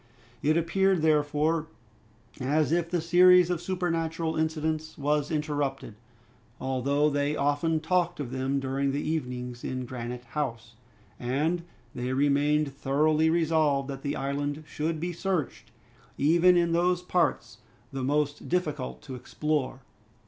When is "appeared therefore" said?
0.57-1.67